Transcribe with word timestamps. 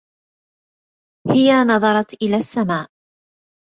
هي 1.29 1.63
نظرت 1.63 2.13
إلى 2.23 2.35
السماء. 2.35 2.87